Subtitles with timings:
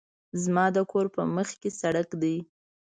[0.43, 2.35] زما د کور په مخکې سړک ده